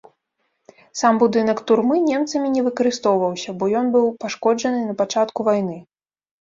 [1.01, 5.81] Сам будынак турмы немцамі не выкарыстоўваўся, бо ён быў пашкоджаны напачатку вайны.